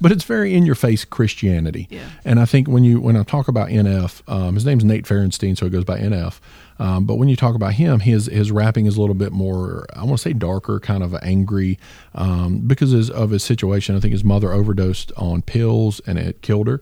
[0.00, 1.86] but it's very in your face Christianity.
[1.90, 2.08] Yeah.
[2.24, 5.56] And I think when you when I talk about NF, um, his name's Nate Ferenstein,
[5.56, 6.40] so it goes by NF.
[6.78, 9.86] Um, but when you talk about him, his his rapping is a little bit more,
[9.94, 11.78] I want to say darker, kind of angry,
[12.14, 13.96] um, because his, of his situation.
[13.96, 16.80] I think his mother overdosed on pills and it killed her.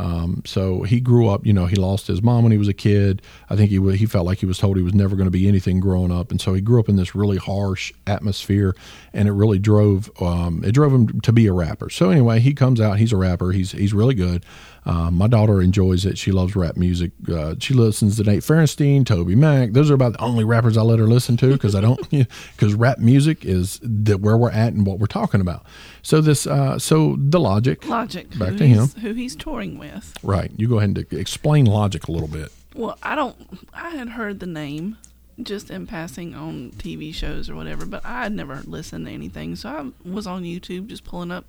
[0.00, 2.72] Um, so he grew up, you know, he lost his mom when he was a
[2.72, 3.20] kid.
[3.50, 5.46] I think he he felt like he was told he was never going to be
[5.46, 8.74] anything growing up, and so he grew up in this really harsh atmosphere,
[9.12, 11.90] and it really drove um, it drove him to be a rapper.
[11.90, 14.46] So anyway, he comes out, he's a rapper, he's he's really good.
[14.86, 16.16] Um, my daughter enjoys it.
[16.16, 17.12] She loves rap music.
[17.30, 19.72] Uh, she listens to Nate Ferenstein, Toby Mac.
[19.72, 22.74] Those are about the only rappers I let her listen to because I don't because
[22.74, 25.64] rap music is the, where we're at and what we're talking about.
[26.02, 27.86] So this uh, so the logic.
[27.86, 28.86] Logic, Back to him.
[28.88, 30.16] who he's touring with.
[30.22, 30.50] Right.
[30.56, 32.50] You go ahead and explain logic a little bit.
[32.74, 33.36] Well, I don't.
[33.74, 34.96] I had heard the name
[35.42, 39.56] just in passing on TV shows or whatever, but I had never listened to anything.
[39.56, 41.44] So I was on YouTube just pulling up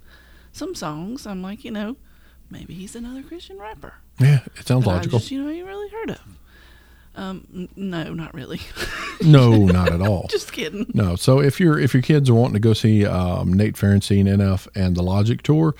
[0.51, 1.25] some songs.
[1.27, 1.95] I'm like, you know,
[2.51, 3.93] maybe he's another Christian rapper.
[4.19, 5.19] Yeah, it sounds logical.
[5.19, 6.19] just, you know, you really heard of.
[7.15, 8.61] Um, n- no, not really.
[9.21, 10.27] no, not at all.
[10.29, 10.85] just kidding.
[10.93, 11.15] No.
[11.15, 14.67] So if you're if your kids are wanting to go see um, Nate Ferenstein, NF,
[14.75, 15.75] and the Logic tour,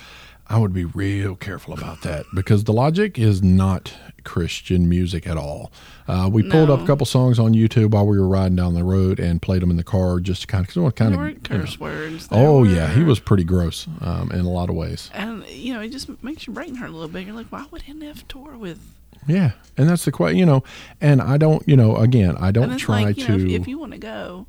[0.48, 5.36] I would be real careful about that because the Logic is not Christian music at
[5.36, 5.72] all.
[6.06, 8.84] Uh, we pulled up a couple songs on YouTube while we were riding down the
[8.84, 11.42] road and played them in the car just to kind of because kind were of
[11.42, 12.28] curse words.
[12.28, 15.10] there Oh yeah, he was pretty gross um, in a lot of ways.
[15.14, 17.26] And you know, it just makes your brain hurt a little bit.
[17.26, 18.80] You're like, why would NF tour with?
[19.26, 20.64] Yeah, and that's the question, you know.
[21.00, 23.28] And I don't, you know, again, I don't try like, to.
[23.28, 24.46] know, if, if you want to go,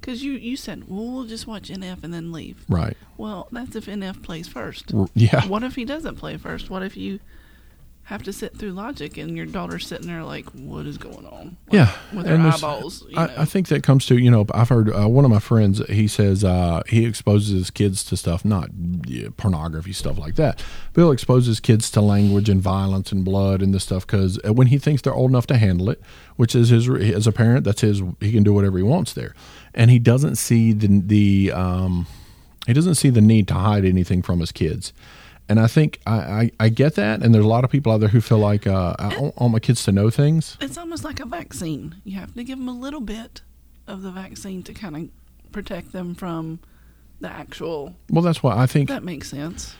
[0.00, 2.64] because you you said, well, we'll just watch NF and then leave.
[2.68, 2.96] right.
[3.16, 4.94] Well, that's if NF plays first.
[4.94, 5.46] R- Yeah.
[5.46, 6.70] What if he doesn't play first?
[6.70, 7.18] What if you
[8.04, 11.58] have to sit through logic and your daughter's sitting there like, what is going on?
[11.66, 13.04] Like, Yeah, with her eyeballs.
[13.06, 13.20] You know.
[13.22, 15.82] I, I think that comes to you know I've heard uh, one of my friends
[15.90, 18.70] he says uh, he exposes his kids to stuff not
[19.06, 23.26] yeah, pornography stuff like that but he'll expose his kids to language and violence and
[23.26, 26.00] blood and this stuff because when he thinks they're old enough to handle it
[26.36, 29.34] which is his as a parent that's his he can do whatever he wants there
[29.74, 32.06] and he doesn't see the the um,
[32.66, 34.92] he doesn't see the need to hide anything from his kids.
[35.50, 38.00] And I think I, I, I get that, and there's a lot of people out
[38.00, 40.58] there who feel like uh, I don't want my kids to know things.
[40.60, 41.94] it's almost like a vaccine.
[42.04, 43.40] You have to give them a little bit
[43.86, 46.60] of the vaccine to kind of protect them from
[47.20, 47.94] the actual.
[48.10, 49.74] Well, that's why I think That makes sense.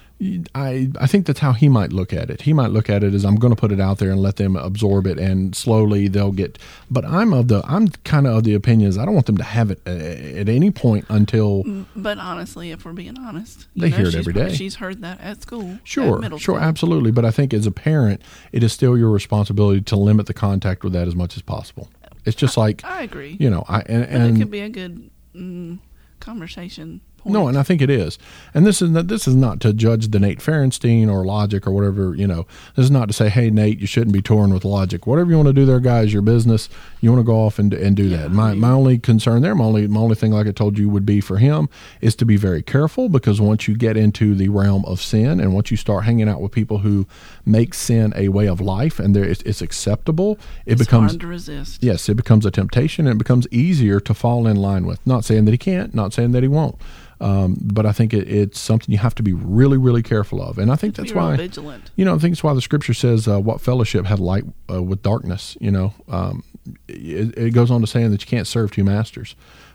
[0.55, 2.43] I I think that's how he might look at it.
[2.43, 4.35] He might look at it as I'm going to put it out there and let
[4.35, 6.59] them absorb it, and slowly they'll get.
[6.91, 9.37] But I'm of the I'm kind of of the opinion is I don't want them
[9.37, 11.63] to have it uh, at any point until
[11.95, 14.53] But honestly, if we're being honest, They know, hear it every day.
[14.55, 15.79] She's heard that at school.
[15.85, 16.65] sure middle sure school.
[16.69, 17.13] absolutely.
[17.13, 20.83] But I think as a parent, it is still your responsibility to limit the contact
[20.83, 21.89] with that as much as possible.
[22.25, 23.37] It's just like I agree.
[23.39, 25.79] you know I and, But it and could be a good mm,
[26.21, 27.33] conversation point.
[27.33, 28.19] No, and I think it is.
[28.55, 31.71] And this is not, this is not to judge the Nate Ferenstein or Logic or
[31.71, 32.15] whatever.
[32.15, 35.07] You know, this is not to say, hey Nate, you shouldn't be touring with Logic.
[35.07, 36.69] Whatever you want to do there, guys, your business.
[37.01, 38.31] You want to go off and and do Yeah, that.
[38.33, 40.79] My I mean- my only concern there, my only my only thing, like I told
[40.79, 41.69] you, would be for him
[42.01, 45.55] is to be very careful because once you get into the realm of sin and
[45.55, 47.07] once you start hanging out with people who
[47.47, 51.21] make sin a way of life and there it's, it's acceptable, it it's becomes hard
[51.21, 51.83] to resist.
[51.83, 54.99] yes, it becomes a temptation and it becomes easier to fall in line with.
[55.07, 56.77] Not saying that he can't, not saying that he won't,
[57.21, 60.59] um, but I think it, it's something you have to be really, really careful of.
[60.59, 61.91] And I think that's why, vigilant.
[61.97, 64.83] you know, I think it's why the scripture says, uh, "What fellowship had light uh,
[64.83, 66.45] with darkness?" You know, um,
[66.87, 69.35] it, it goes on to saying that you can't serve two masters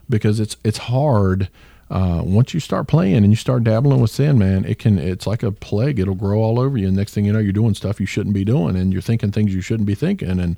[0.10, 1.50] because it's it's hard.
[1.92, 5.28] Uh, once you start playing and you start dabbling with sin, man, it can it's
[5.28, 6.00] like a plague.
[6.00, 6.88] It'll grow all over you.
[6.88, 9.32] And next thing you know, you're doing stuff you shouldn't be doing, and you're thinking
[9.32, 10.58] things you shouldn't be thinking, and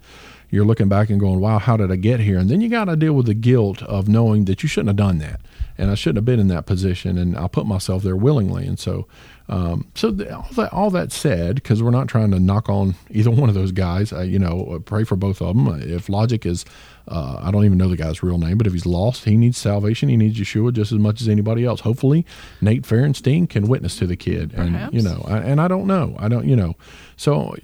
[0.49, 2.85] you're looking back and going, "Wow, how did I get here?" And then you got
[2.85, 5.41] to deal with the guilt of knowing that you shouldn't have done that,
[5.77, 8.65] and I shouldn't have been in that position, and I put myself there willingly.
[8.65, 9.07] And so,
[9.49, 12.95] um, so the, all that all that said, because we're not trying to knock on
[13.09, 15.81] either one of those guys, I, you know, pray for both of them.
[15.81, 16.65] If Logic is,
[17.07, 19.57] uh, I don't even know the guy's real name, but if he's lost, he needs
[19.57, 20.09] salvation.
[20.09, 21.81] He needs Yeshua just as much as anybody else.
[21.81, 22.25] Hopefully,
[22.61, 24.93] Nate Ferenstein can witness to the kid, and Perhaps.
[24.93, 26.75] you know, I, and I don't know, I don't, you know,
[27.17, 27.55] so.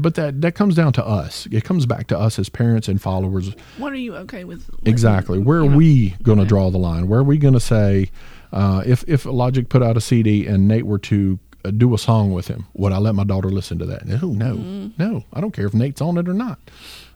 [0.00, 1.46] But that that comes down to us.
[1.50, 3.54] It comes back to us as parents and followers.
[3.78, 4.68] What are you okay with?
[4.84, 5.38] Exactly.
[5.38, 6.48] Where are we going to Okay.
[6.48, 7.08] draw the line?
[7.08, 8.10] Where are we going to say,
[8.52, 11.98] uh, if if Logic put out a CD and Nate were to uh, do a
[11.98, 14.06] song with him, would I let my daughter listen to that?
[14.06, 14.88] No, no, Mm-hmm.
[15.02, 15.24] no.
[15.32, 16.58] I don't care if Nate's on it or not.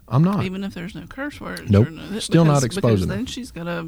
[0.09, 0.45] I'm not.
[0.45, 1.69] Even if there's no curse words.
[1.69, 1.87] Nope.
[1.87, 3.87] Or no, Still not because- exposing Because then she's got a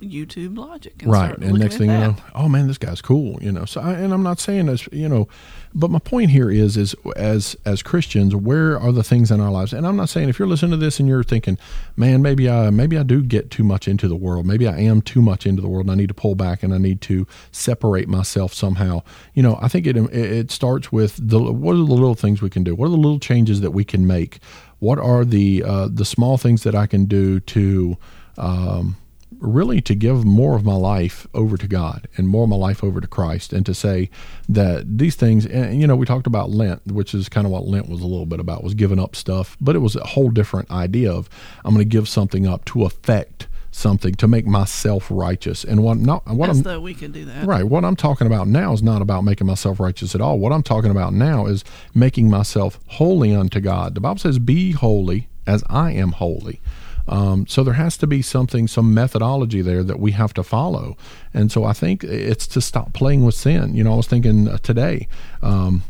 [0.00, 1.02] YouTube logic.
[1.02, 3.64] And right and next thing you know oh man this guy's cool you know.
[3.64, 5.26] So I, and i'm not saying this you know
[5.74, 9.50] but my point here is is as as christians where are the things in our
[9.50, 9.72] lives?
[9.72, 11.56] And i'm not saying if you're listening to this and you're thinking
[11.96, 14.44] man maybe i maybe i do get too much into the world.
[14.44, 16.74] Maybe i am too much into the world and i need to pull back and
[16.74, 19.02] i need to separate myself somehow.
[19.32, 22.42] You know i think it it, it starts with the what are the little things
[22.42, 22.74] we can do?
[22.74, 24.40] What are the little changes that we can make?
[24.78, 27.96] What are the uh, the small things that i can do to
[28.36, 28.96] um,
[29.38, 32.82] really to give more of my life over to God and more of my life
[32.82, 34.08] over to Christ and to say
[34.48, 37.66] that these things and you know we talked about Lent which is kind of what
[37.66, 40.30] Lent was a little bit about was giving up stuff but it was a whole
[40.30, 41.28] different idea of
[41.64, 45.98] I'm going to give something up to affect something to make myself righteous and what
[45.98, 47.46] not what As I'm though we could do that.
[47.46, 47.64] Right.
[47.64, 50.38] What I'm talking about now is not about making myself righteous at all.
[50.38, 51.62] What I'm talking about now is
[51.94, 53.94] making myself holy unto God.
[53.94, 56.60] The Bible says, Be holy as I am holy.
[57.08, 60.96] Um, so there has to be something, some methodology there that we have to follow.
[61.32, 63.74] And so I think it's to stop playing with sin.
[63.74, 65.08] You know, I was thinking uh, today,
[65.42, 65.82] um,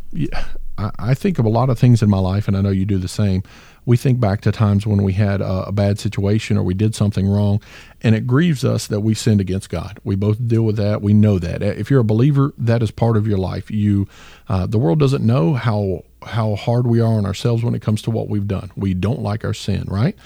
[0.78, 2.98] I, think of a lot of things in my life, and I know you do
[2.98, 3.42] the same.
[3.86, 6.94] We think back to times when we had a, a bad situation or we did
[6.94, 7.62] something wrong,
[8.02, 10.00] and it grieves us that we sinned against God.
[10.04, 11.00] We both deal with that.
[11.00, 11.62] We know that.
[11.62, 13.70] If you're a believer, that is part of your life.
[13.70, 14.06] You,
[14.48, 18.02] uh, the world doesn't know how how hard we are on ourselves when it comes
[18.02, 18.70] to what we've done.
[18.74, 20.16] We don't like our sin, right?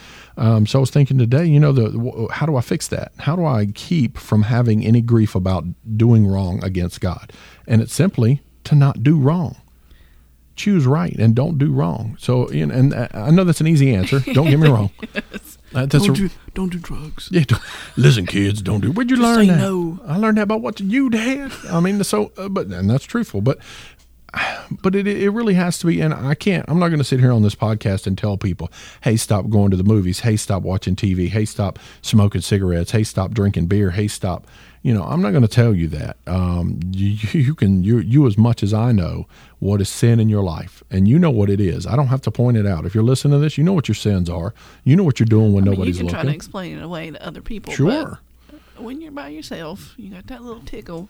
[0.41, 3.13] Um, so I was thinking today, you know, the how do I fix that?
[3.19, 5.65] How do I keep from having any grief about
[5.97, 7.33] doing wrong against God?
[7.67, 9.57] And it's simply to not do wrong
[10.57, 12.17] choose right and don't do wrong.
[12.21, 14.21] So, know, and uh, I know that's an easy answer.
[14.35, 14.91] Don't get me wrong.
[15.15, 17.31] Uh, that's Don't a, do, don't do drugs.
[17.33, 17.63] yeah, don't-
[17.97, 18.93] listen, kids, don't do.
[18.93, 19.57] Where'd you Just learn that?
[19.59, 19.99] no.
[20.07, 21.51] I learned that about what you, Dad.
[21.71, 23.41] I mean, so, uh, but and that's truthful.
[23.41, 23.59] But,
[24.83, 26.01] but it it really has to be.
[26.01, 26.65] And I can't.
[26.69, 28.71] I'm not going to sit here on this podcast and tell people,
[29.03, 30.21] hey, stop going to the movies.
[30.21, 31.29] Hey, stop watching TV.
[31.29, 32.91] Hey, stop smoking cigarettes.
[32.93, 33.91] Hey, stop drinking beer.
[33.91, 34.47] Hey, stop.
[34.83, 36.17] You know, I'm not going to tell you that.
[36.27, 39.27] Um, you, you can you you as much as I know
[39.59, 41.87] what is sin in your life, and you know what it is.
[41.87, 42.87] I don't have to point it out.
[42.87, 44.55] If you're listening to this, you know what your sins are.
[44.85, 46.83] You know what you're doing when I mean, nobody's you can try to explain it
[46.83, 47.73] away to other people.
[47.73, 48.21] Sure.
[48.79, 51.09] When you're by yourself, you got that little tickle.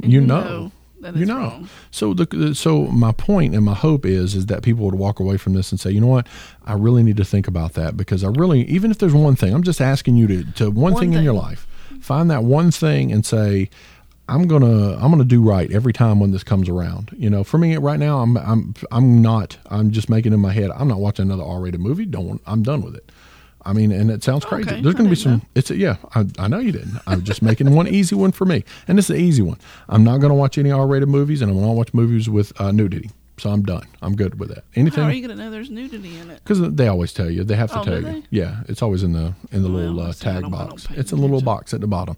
[0.00, 0.62] You know.
[0.62, 0.72] you
[1.04, 1.36] it's know.
[1.36, 1.68] wrong.
[1.90, 5.36] so the so my point and my hope is is that people would walk away
[5.36, 6.26] from this and say you know what?
[6.64, 9.52] I really need to think about that because i really even if there's one thing
[9.54, 11.66] i'm just asking you to to one, One thing, in your life.
[12.00, 13.68] Find that one thing and say
[14.28, 17.10] i'm gonna i'm gonna do right every time when this comes around.
[17.16, 20.52] You know for me right now i'm i'm i'm not i'm just making in my
[20.52, 20.70] head.
[20.70, 22.06] I'm not watching another r-rated movie.
[22.06, 23.11] Don't i'm done with it
[23.64, 24.68] I mean, and it sounds crazy.
[24.70, 25.42] Okay, There's going to be some.
[25.54, 25.96] It's a, yeah.
[26.14, 26.98] I, I know you didn't.
[27.06, 29.58] I'm just making one easy one for me, and this is an easy one.
[29.88, 32.58] I'm not going to watch any R-rated movies, and I'm going to watch movies with
[32.60, 33.10] uh, nudity.
[33.38, 33.86] So I'm done.
[34.02, 34.64] I'm good with that.
[34.76, 35.02] Anything?
[35.04, 36.40] How are you going to know there's nudity in it?
[36.44, 37.42] because they always tell you.
[37.44, 38.02] They have to Oh, tell you.
[38.02, 38.22] they?
[38.30, 40.86] Yeah, it's always in the in the Well, little uh, tag don't- I don't box.
[40.90, 41.44] It's a little attention.
[41.46, 42.16] box at the bottom.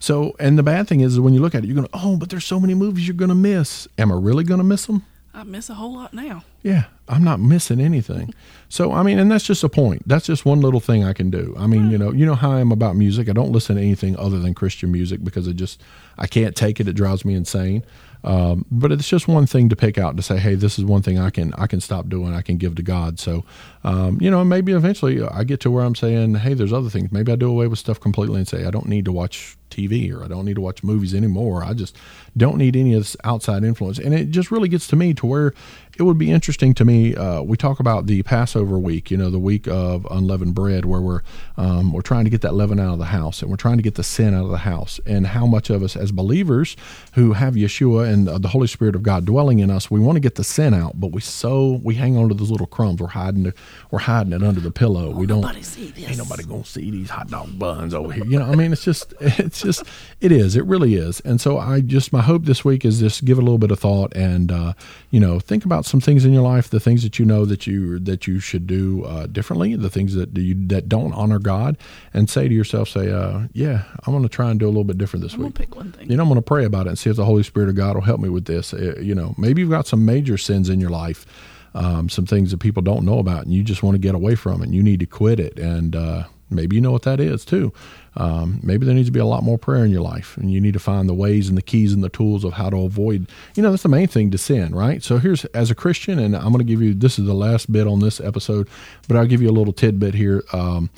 [0.00, 2.16] So, and the bad thing is, when you look at it, you're going, to oh,
[2.16, 3.86] but there's so many movies you're going to miss.
[3.98, 5.04] Am I really going to miss them?
[5.34, 6.44] I miss a whole lot now.
[6.62, 8.32] Yeah, I'm not missing anything.
[8.68, 10.06] So I mean, and that's just a point.
[10.06, 11.54] That's just one little thing I can do.
[11.58, 13.28] I mean, you know, you know how I am about music.
[13.28, 15.82] I don't listen to anything other than Christian music because it just
[16.16, 16.86] I can't take it.
[16.86, 17.84] It drives me insane.
[18.22, 21.02] Um, but it's just one thing to pick out to say, hey, this is one
[21.02, 22.32] thing I can I can stop doing.
[22.32, 23.18] I can give to God.
[23.18, 23.44] So,
[23.82, 27.12] um, you know, maybe eventually I get to where I'm saying, hey, there's other things.
[27.12, 30.12] Maybe I do away with stuff completely and say I don't need to watch TV
[30.12, 31.64] or I don't need to watch movies anymore.
[31.64, 31.96] I just
[32.36, 33.98] don't need any of this outside influence.
[33.98, 35.54] And it just really gets to me to where
[35.96, 37.14] it would be interesting to me.
[37.14, 41.00] Uh, we talk about the Passover week, you know, the week of unleavened bread, where
[41.00, 41.22] we're
[41.56, 43.82] um, we're trying to get that leaven out of the house, and we're trying to
[43.82, 44.98] get the sin out of the house.
[45.06, 46.76] And how much of us, as believers
[47.14, 50.16] who have Yeshua and uh, the Holy Spirit of God dwelling in us, we want
[50.16, 53.00] to get the sin out, but we so we hang on to those little crumbs.
[53.00, 53.54] We're hiding it.
[53.90, 55.12] We're hiding it under the pillow.
[55.12, 55.42] Oh, we don't.
[55.42, 56.08] nobody see this.
[56.08, 58.24] Ain't nobody gonna see these hot dog buns over here.
[58.24, 59.82] You know, I mean, it's just, it's just,
[60.20, 60.56] it is.
[60.56, 61.20] It really is.
[61.20, 63.80] And so I just, my hope this week is just give a little bit of
[63.80, 64.74] thought and, uh,
[65.10, 67.66] you know, think about some things in your life, the things that you know that
[67.66, 71.76] you that you should do uh, differently, the things that you that don't honor God,
[72.12, 74.84] and say to yourself, say, uh, yeah, I'm going to try and do a little
[74.84, 75.54] bit different this I'm week.
[75.54, 76.10] pick one thing.
[76.10, 77.76] You know, I'm going to pray about it and see if the Holy Spirit of
[77.76, 78.74] God will help me with this.
[78.74, 81.26] Uh, you know, maybe you've got some major sins in your life,
[81.74, 84.34] um, some things that people don't know about, and you just want to get away
[84.34, 85.58] from, it, and you need to quit it.
[85.58, 87.72] And uh, maybe you know what that is too.
[88.16, 90.60] Um, maybe there needs to be a lot more prayer in your life, and you
[90.60, 93.28] need to find the ways and the keys and the tools of how to avoid.
[93.54, 95.02] You know, that's the main thing to sin, right?
[95.02, 97.72] So here's as a Christian, and I'm going to give you this is the last
[97.72, 98.68] bit on this episode,
[99.08, 100.44] but I'll give you a little tidbit here.
[100.52, 100.90] Um,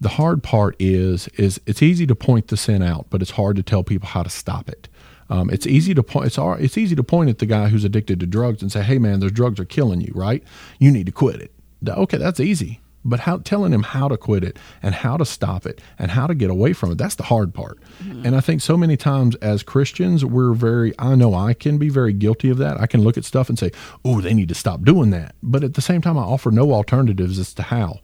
[0.00, 3.56] the hard part is is it's easy to point the sin out, but it's hard
[3.56, 4.88] to tell people how to stop it.
[5.30, 6.26] Um, it's easy to point.
[6.26, 8.98] It's it's easy to point at the guy who's addicted to drugs and say, "Hey,
[8.98, 10.12] man, those drugs are killing you.
[10.14, 10.42] Right?
[10.78, 11.52] You need to quit it."
[11.86, 12.80] Okay, that's easy.
[13.04, 16.26] But how telling him how to quit it and how to stop it and how
[16.26, 17.78] to get away from it, that's the hard part.
[18.02, 18.26] Mm-hmm.
[18.26, 21.88] And I think so many times as Christians, we're very, I know I can be
[21.88, 22.80] very guilty of that.
[22.80, 23.70] I can look at stuff and say,
[24.04, 25.34] oh, they need to stop doing that.
[25.42, 28.00] But at the same time, I offer no alternatives as to how.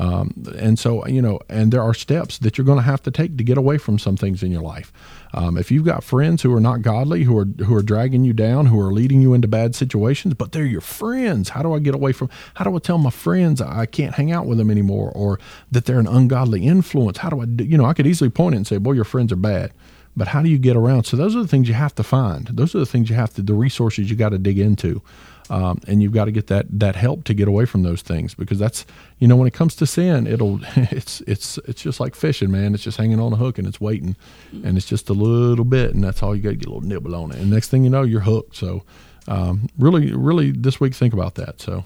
[0.00, 3.10] Um, and so, you know, and there are steps that you're going to have to
[3.10, 4.90] take to get away from some things in your life.
[5.34, 8.32] Um, if you've got friends who are not godly, who are who are dragging you
[8.32, 11.80] down, who are leading you into bad situations, but they're your friends, how do I
[11.80, 12.30] get away from?
[12.54, 15.38] How do I tell my friends I can't hang out with them anymore, or
[15.70, 17.18] that they're an ungodly influence?
[17.18, 19.04] How do I, do, you know, I could easily point it and say, "Boy, your
[19.04, 19.70] friends are bad."
[20.16, 21.04] But how do you get around?
[21.04, 22.46] So those are the things you have to find.
[22.46, 25.02] Those are the things you have to, the resources you got to dig into.
[25.50, 28.34] Um, and you've got to get that that help to get away from those things
[28.36, 28.86] because that's
[29.18, 32.72] you know when it comes to sin it'll it's it's it's just like fishing man.
[32.72, 34.14] It's just hanging on a hook and it's waiting.
[34.52, 36.88] And it's just a little bit and that's all you got to get a little
[36.88, 37.38] nibble on it.
[37.38, 38.54] And next thing you know you're hooked.
[38.54, 38.84] So
[39.26, 41.60] um, really really this week think about that.
[41.60, 41.84] So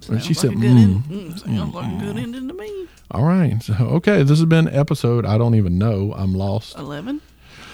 [0.00, 2.86] Sounds she like said, a good mm, Mm, sounds like a good ending to me.
[3.10, 3.62] all right.
[3.62, 6.76] So okay this has been episode I don't even know I'm lost.
[6.78, 7.20] Eleven.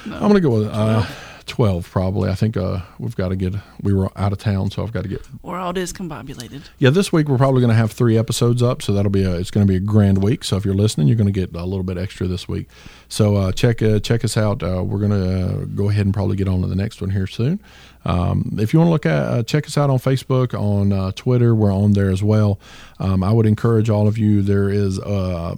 [0.07, 0.17] No.
[0.17, 1.05] I'm gonna go with uh,
[1.49, 4.83] 12 probably I think uh, we've got to get we were out of town so
[4.83, 6.63] I've got to get We're all discombobulated.
[6.79, 9.35] Yeah, this week we're probably going to have three episodes up, so that'll be a
[9.37, 10.45] it's going to be a grand week.
[10.45, 12.69] So if you're listening, you're going to get a little bit extra this week.
[13.09, 14.63] So uh, check uh, check us out.
[14.63, 17.11] Uh, we're going to uh, go ahead and probably get on to the next one
[17.11, 17.61] here soon.
[18.05, 21.13] Um, if you want to look at uh, check us out on Facebook, on uh,
[21.13, 22.59] Twitter, we're on there as well.
[23.01, 24.43] Um, I would encourage all of you.
[24.43, 25.57] There is a, a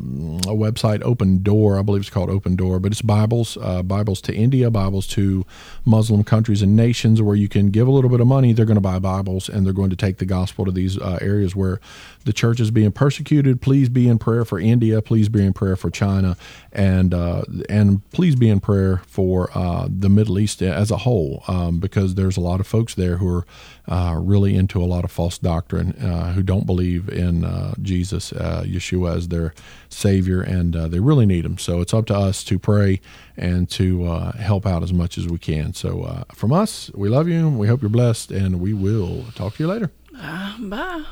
[0.55, 4.35] website, Open Door, I believe it's called Open Door, but it's Bibles, uh, Bibles to
[4.35, 5.46] India, Bibles to
[5.84, 8.52] Muslim countries and nations, where you can give a little bit of money.
[8.52, 11.18] They're going to buy Bibles and they're going to take the gospel to these uh,
[11.20, 11.80] areas where
[12.24, 13.61] the church is being persecuted.
[13.61, 15.00] Please be in prayer for India.
[15.00, 16.37] Please be in prayer for China,
[16.72, 21.42] and uh, and please be in prayer for uh, the Middle East as a whole,
[21.48, 23.46] um, because there's a lot of folks there who are
[23.88, 28.33] uh, really into a lot of false doctrine, uh, who don't believe in uh, Jesus,
[28.33, 29.54] Yeshua as their
[29.88, 31.59] Savior, and they really need Him.
[31.59, 33.00] So it's up to us to pray
[33.37, 34.04] and to
[34.38, 35.72] help out as much as we can.
[35.72, 37.48] So from us, we love you.
[37.48, 39.90] We hope you're blessed, and we will talk to you later.
[40.16, 41.04] Uh, bye.